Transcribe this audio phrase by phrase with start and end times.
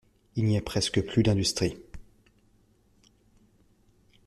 [0.35, 1.75] Il n'y a presque plus d'industrie.